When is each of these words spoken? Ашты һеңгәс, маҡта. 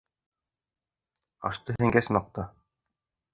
Ашты 1.51 1.75
һеңгәс, 1.83 2.11
маҡта. 2.19 2.47